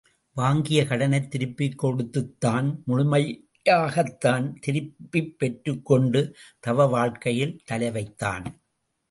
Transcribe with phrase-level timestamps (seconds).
[0.35, 6.35] வாங்கிய கடனைத் திருப்பிக் கொடுத்தான் முதுமையைத் தான் திருப்பிப் பெற்றுக்கொண்டு
[6.59, 8.45] தவ வாழ்க்கையில் தலைவைத்தான்.